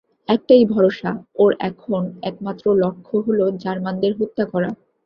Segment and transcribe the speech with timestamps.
[0.29, 4.69] একটাই ভরসা, ওর এখন একমাত্র লক্ষ্য হল জার্মানদের হত্যা করা।